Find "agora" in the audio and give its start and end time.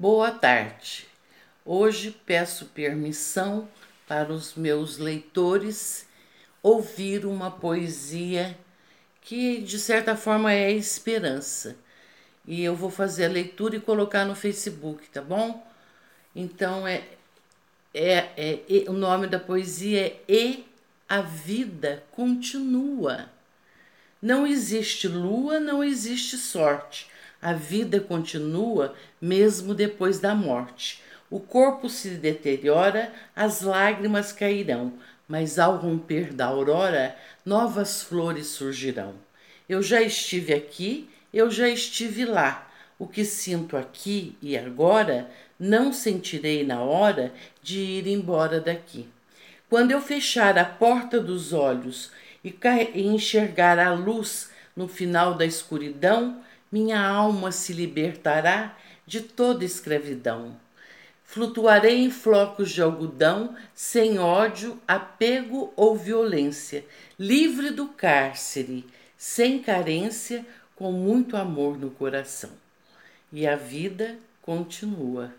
44.56-45.30